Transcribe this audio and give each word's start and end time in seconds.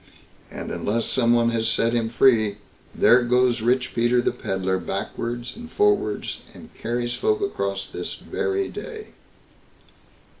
And 0.49 0.71
unless 0.71 1.05
some 1.05 1.31
one 1.33 1.51
has 1.51 1.67
set 1.67 1.93
him 1.93 2.09
free, 2.09 2.57
there 2.95 3.21
goes 3.21 3.61
Rich 3.61 3.93
Peter 3.93 4.19
the 4.19 4.31
Pedlar 4.31 4.79
backwards 4.79 5.55
and 5.55 5.69
forwards, 5.71 6.41
and 6.55 6.73
carries 6.73 7.13
folk 7.13 7.39
across 7.39 7.85
this 7.85 8.15
very 8.15 8.67
day. 8.67 9.09